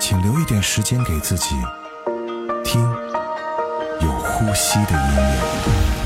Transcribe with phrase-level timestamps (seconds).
[0.00, 1.56] 请留一点时间给自己，
[2.64, 2.80] 听
[4.00, 5.97] 有呼吸的音乐。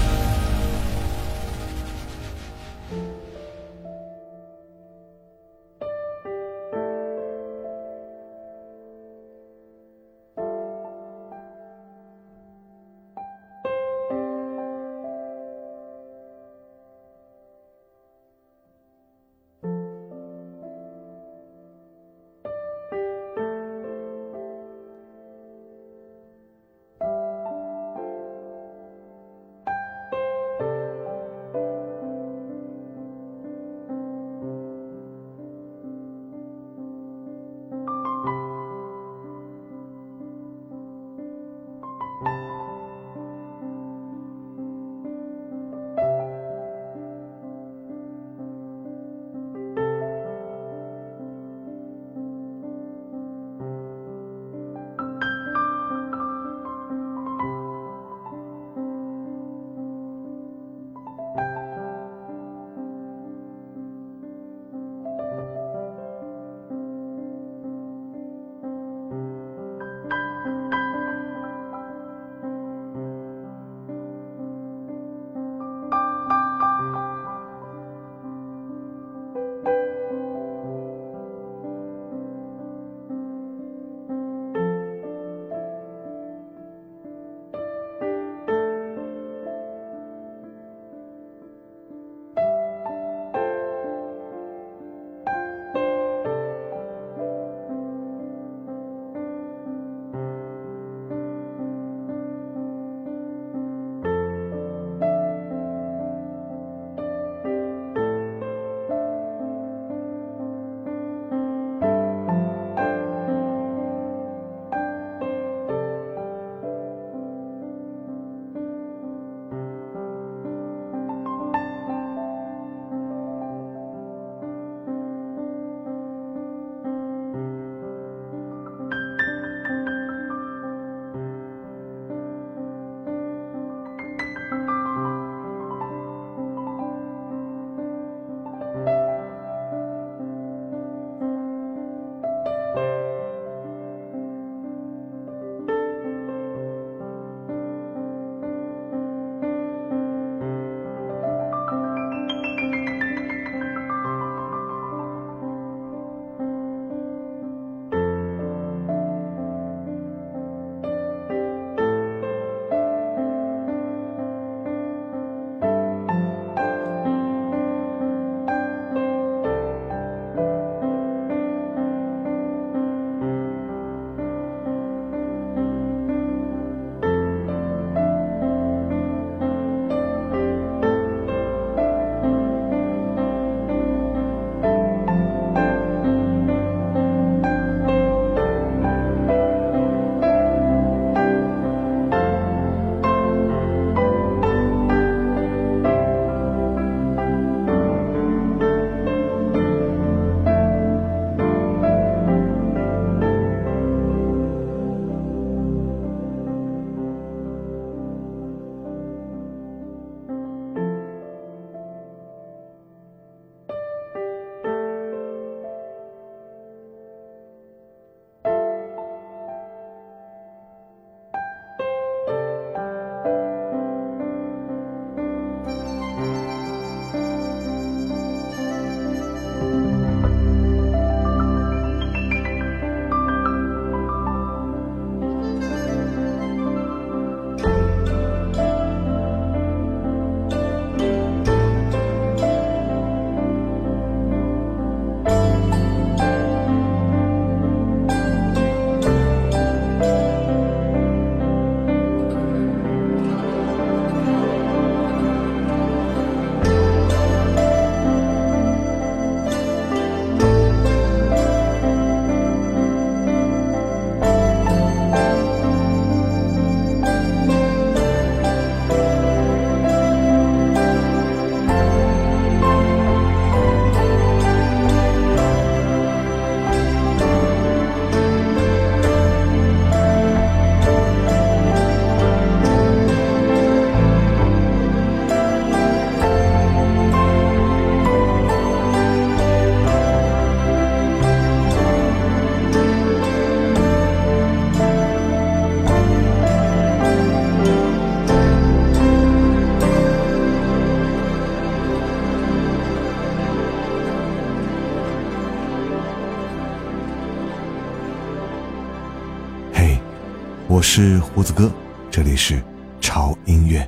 [310.73, 311.71] 我是胡子哥，
[312.11, 312.65] 这里是
[312.99, 313.87] 潮音乐。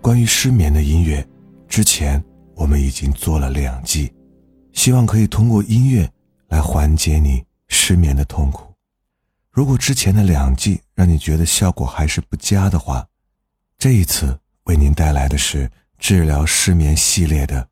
[0.00, 1.22] 关于失眠的音乐，
[1.68, 4.10] 之前我们已经做了两季，
[4.72, 6.10] 希望可以通过音乐
[6.48, 8.72] 来缓解你失眠的痛苦。
[9.50, 13.06] 如果之前的两季让你觉得效果还是不佳的话，
[13.76, 17.68] 这一次为您带来的是治疗失眠系列的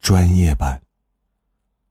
[0.00, 0.80] 专业版。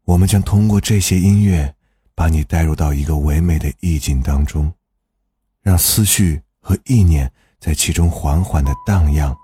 [0.06, 1.76] 我们将通过这些音乐，
[2.16, 4.74] 把你带入到一个唯美的意境当中。
[5.66, 7.30] 让思绪和意念
[7.60, 9.36] 在其中缓缓的荡漾、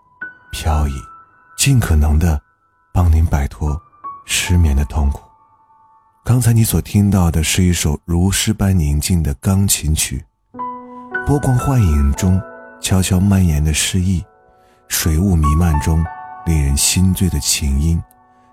[0.51, 0.94] 飘逸，
[1.57, 2.39] 尽可能的
[2.94, 3.75] 帮您摆脱
[4.27, 5.23] 失眠的痛苦。
[6.23, 10.23] 刚才你所听到的是一首如诗般宁静的钢琴曲，
[11.25, 12.39] 波光幻影中
[12.79, 14.24] 悄悄蔓延的诗意，
[14.89, 16.06] 水雾弥漫中
[16.45, 18.00] 令人心醉的琴音，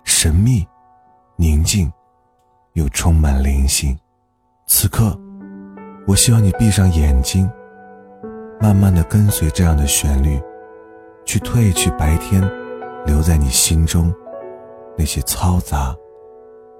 [0.04, 0.66] 神秘、
[1.36, 1.92] 宁静，
[2.72, 3.94] 又充满灵性。
[4.66, 5.20] 此刻，
[6.08, 7.48] 我希望你闭上眼睛。
[8.60, 10.40] 慢慢的跟随这样的旋律，
[11.24, 12.42] 去褪去白天
[13.06, 14.12] 留在你心中
[14.96, 15.94] 那些嘈杂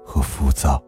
[0.03, 0.83] 和浮躁。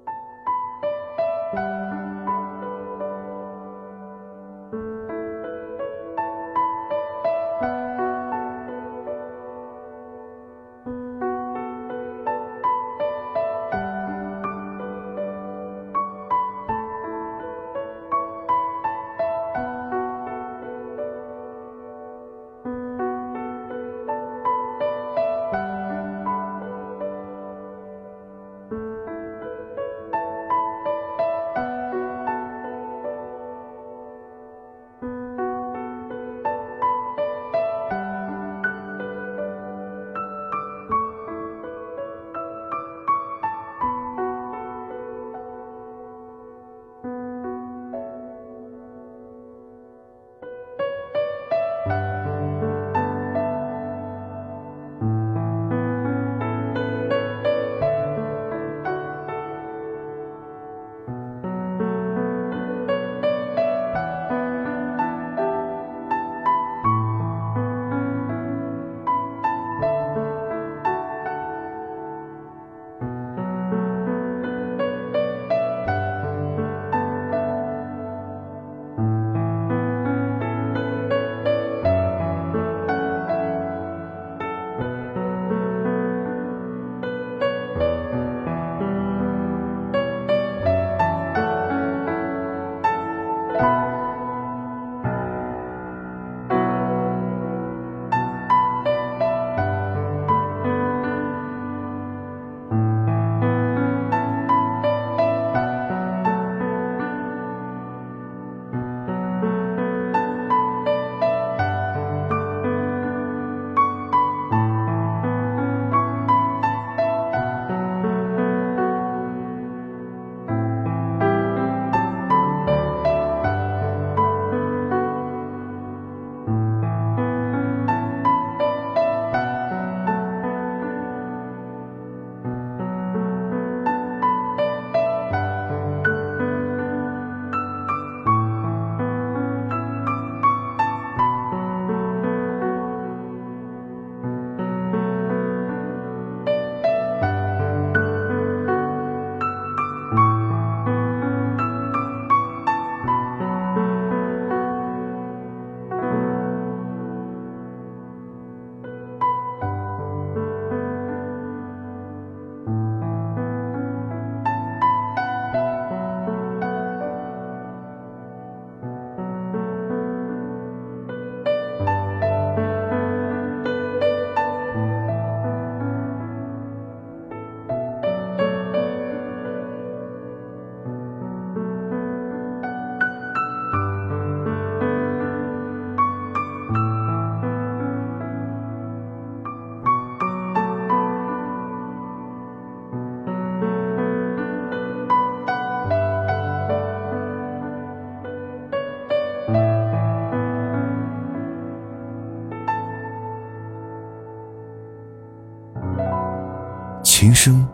[207.44, 207.68] 声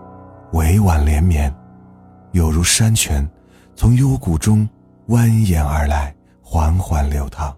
[0.54, 1.54] 委婉连绵，
[2.32, 3.30] 有如山泉，
[3.76, 4.66] 从幽谷中
[5.10, 7.54] 蜿蜒而来，缓缓流淌。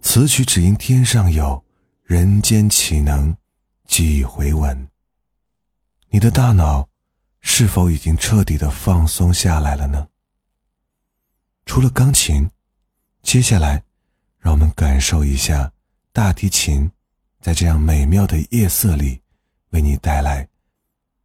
[0.00, 1.62] 此曲只因天上有，
[2.04, 3.36] 人间岂能
[3.86, 4.88] 几回闻？
[6.08, 6.88] 你的大脑
[7.42, 10.08] 是否已经彻底的放松下来了呢？
[11.66, 12.48] 除了钢琴，
[13.20, 13.82] 接下来，
[14.38, 15.70] 让我们感受一下
[16.14, 16.90] 大提琴
[17.42, 19.20] 在这样美妙的夜色里，
[19.68, 20.48] 为你带来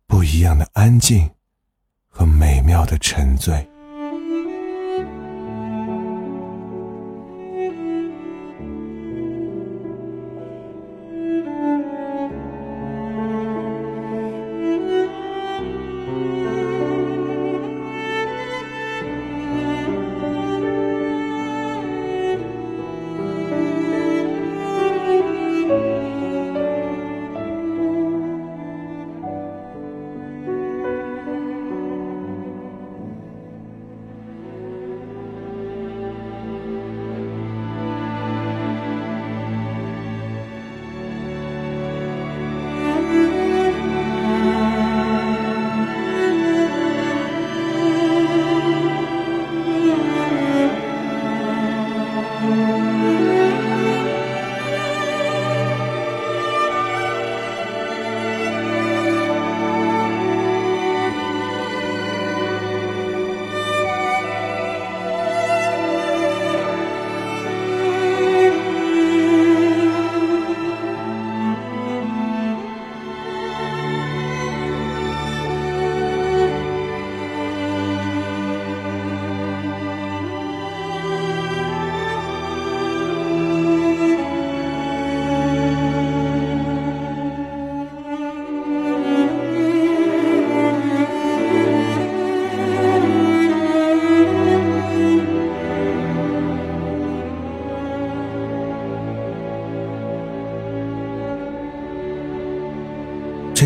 [0.09, 1.29] 不一样的安静
[2.07, 3.69] 和美妙的沉醉。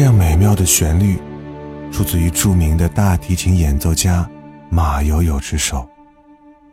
[0.04, 1.18] 样美妙的旋律，
[1.92, 4.30] 出自于著名的大提琴演奏家
[4.70, 5.90] 马友友之手。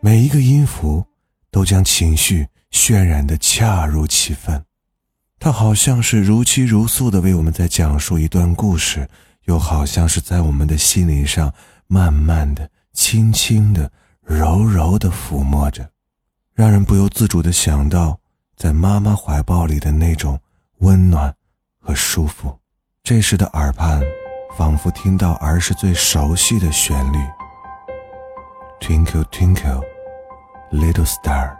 [0.00, 1.04] 每一个音符
[1.50, 4.64] 都将情绪渲染得恰如其分，
[5.38, 9.08] 它好像是如泣如诉地为我们在讲述一段故事，
[9.44, 11.52] 又好像是在我们的心灵上
[11.86, 13.92] 慢慢的、轻轻的、
[14.24, 15.88] 柔柔地抚摸着，
[16.52, 18.18] 让人不由自主地想到
[18.56, 20.40] 在妈妈怀抱里的那种
[20.78, 21.32] 温暖
[21.78, 22.59] 和舒服。
[23.10, 24.00] 这时的耳畔，
[24.56, 27.18] 仿佛听到儿时最熟悉的旋律。
[28.78, 29.82] Twinkle twinkle,
[30.70, 31.59] little star。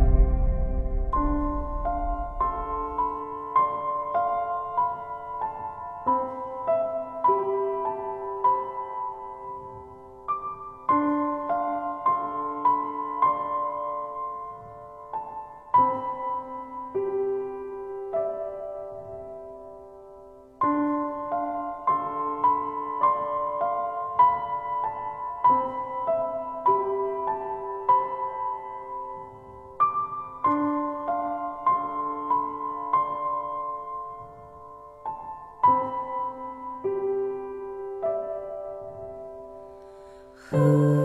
[40.51, 40.97] 我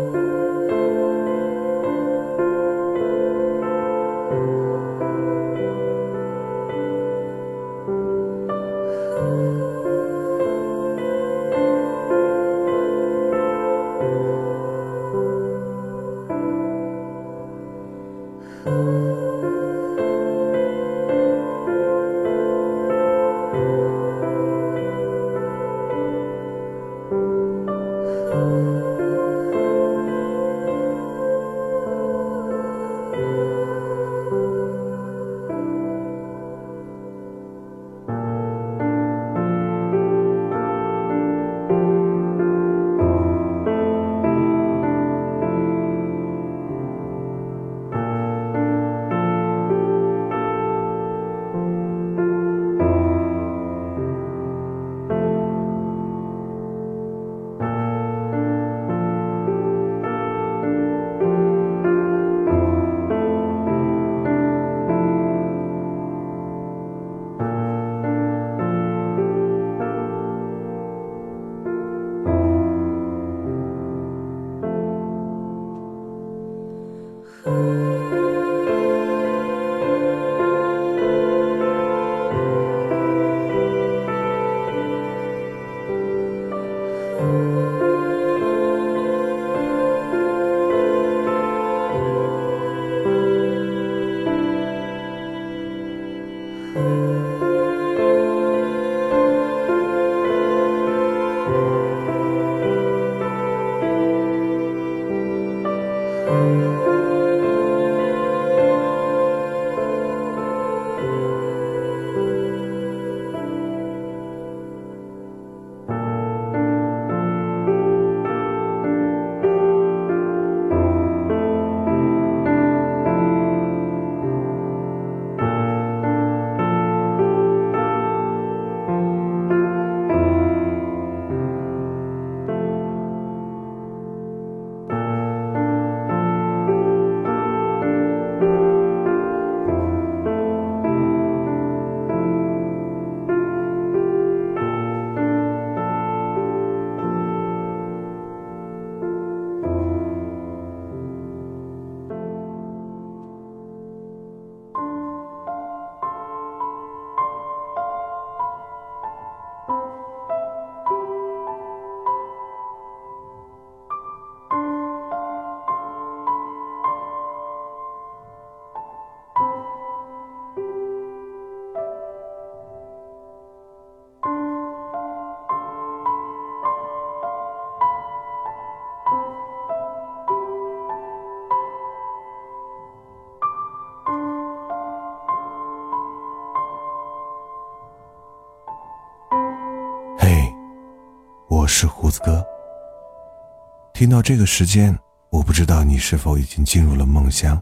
[194.06, 194.96] 听到这个时间，
[195.30, 197.60] 我不知道你是否已经进入了梦乡。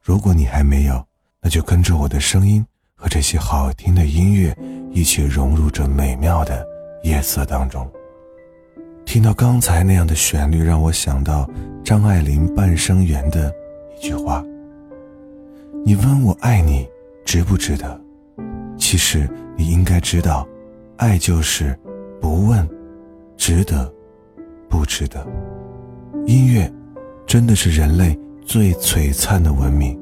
[0.00, 1.04] 如果你还没有，
[1.42, 4.56] 那就跟着我的声音和这些好听的音乐
[4.92, 6.64] 一起融入这美妙的
[7.02, 7.90] 夜色当中。
[9.04, 11.50] 听到刚才那样的旋律，让我想到
[11.82, 13.52] 张爱玲《半生缘》的
[13.98, 14.44] 一句话
[15.84, 16.88] ：“你问我爱你
[17.24, 18.00] 值不值得？
[18.78, 20.46] 其实你应该知道，
[20.98, 21.76] 爱就是
[22.20, 22.64] 不问。”
[23.36, 23.92] 值得，
[24.68, 25.26] 不值得？
[26.26, 26.70] 音乐，
[27.26, 29.98] 真的是人类最璀璨的文明，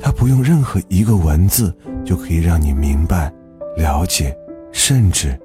[0.00, 3.32] 它不用任何一个文字就可以让你明白、
[3.76, 4.36] 了解，
[4.72, 5.38] 甚至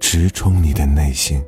[0.00, 1.42] 直冲你的内心。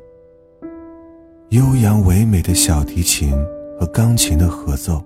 [1.49, 3.33] 悠扬唯美的小提琴
[3.79, 5.03] 和钢琴的合奏，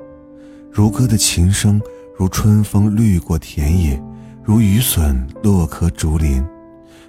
[0.71, 1.81] 如歌的琴声，
[2.17, 4.01] 如春风掠过田野，
[4.43, 6.43] 如雨笋落棵竹林，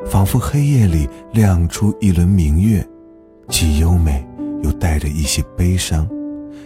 [0.07, 2.87] 仿佛黑夜里亮出一轮明月。
[3.49, 4.27] 既优美，
[4.65, 6.09] 又带着一些悲伤，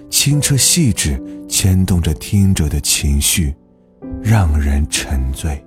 [0.08, 3.52] 清澈细致，牵动着听者的情绪，
[4.22, 5.60] 让人沉醉。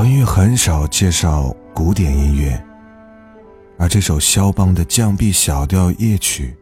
[0.00, 2.58] 潮音乐很少介绍古典音乐，
[3.76, 6.56] 而这首肖邦的降 B 小调夜曲，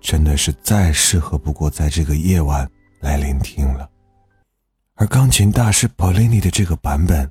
[0.00, 2.66] 真的是再适合不过在这个夜晚
[3.00, 3.86] 来聆听了。
[4.94, 7.30] 而钢琴大师 Polini 的这个版本，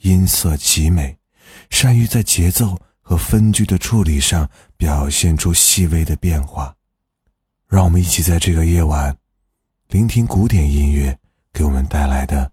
[0.00, 1.16] 音色极美，
[1.70, 6.74] 善于在节奏和分句的处理上表现出细微的变化。
[7.68, 9.16] 让我们一起在这个夜晚，
[9.90, 11.16] 聆听古典音乐
[11.52, 12.50] 给我们带来的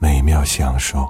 [0.00, 1.08] 美妙享受。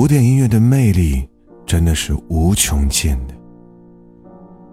[0.00, 1.28] 古典音乐的魅力
[1.66, 3.34] 真的是无穷尽的。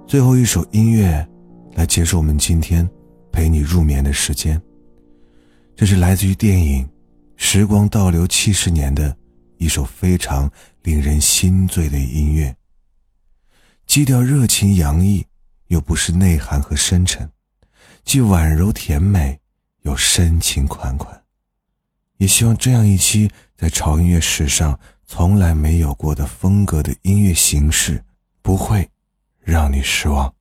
[0.07, 1.27] 最后一首音乐，
[1.73, 2.89] 来结束我们今天
[3.29, 4.59] 陪你入眠的时间。
[5.75, 6.85] 这是来自于电影
[7.35, 9.13] 《时光倒流七十年》的
[9.57, 10.49] 一首非常
[10.83, 12.55] 令人心醉的音乐。
[13.85, 15.25] 基调热情洋溢，
[15.67, 17.29] 又不失内涵和深沉，
[18.05, 19.37] 既婉柔甜美，
[19.81, 21.21] 又深情款款。
[22.15, 28.03] 也希望这样一期在潮音乐史上从来没有过的风格的音乐形式，
[28.41, 28.87] 不会。
[29.39, 30.33] 让你失望。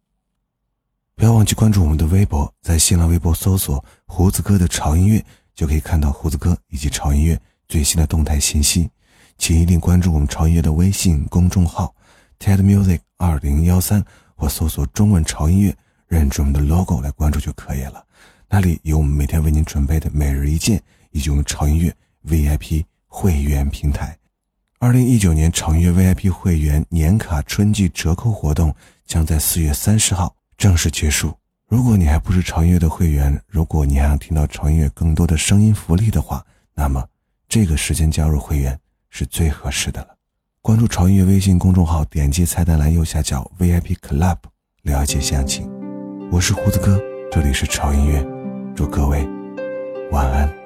[1.15, 5.25] 不要忘记关注我们的微博，在新浪微博搜索“胡子哥的潮音乐”，
[5.55, 8.91] 就可以看到胡子哥以及潮音乐最新的动态信息。
[9.39, 11.95] 请一定关注我们潮音乐的微信公众号
[12.41, 15.73] “tedmusic 二零幺三”，或搜索中文潮音乐，
[16.09, 18.05] 认准我们的 logo 来关注就可以了。
[18.49, 21.95] 那里有我们每天为您准备的每日一见，以及我们潮音乐
[22.27, 24.19] VIP 会员平台。
[24.87, 28.73] 二零一九年潮音乐 VIP 会员年卡春季折扣活动。
[29.05, 31.35] 将在四月三十号正式结束。
[31.69, 36.41] 如果你还不是潮音乐的会员，如果你还想听到潮音乐更多的声音福利的话，
[36.73, 37.05] 那么
[37.49, 38.79] 这个时间加入会员
[39.11, 40.09] 是最合适的了。
[40.63, 44.37] 关注潮音乐微信公众号，点击菜单栏右下角 VIP Club
[44.83, 45.69] 了解详情。
[46.31, 47.01] 我是胡子哥，
[47.33, 48.25] 这里是潮音乐，
[48.77, 49.27] 祝各位
[50.13, 50.66] 晚安。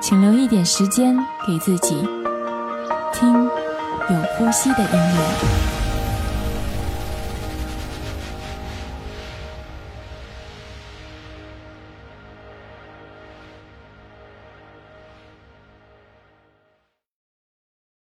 [0.00, 1.14] 请留一点时间
[1.46, 1.94] 给自己，
[3.12, 5.79] 听有呼吸的音乐。